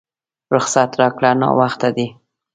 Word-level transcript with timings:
رخصت 0.53 0.89
راکړه 1.01 1.31
ناوخته 1.41 1.89
دی! 1.95 2.07